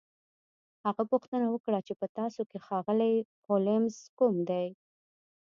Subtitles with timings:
[0.85, 3.15] هغه پوښتنه وکړه چې په تاسو کې ښاغلی
[3.45, 4.67] هولمز کوم یو دی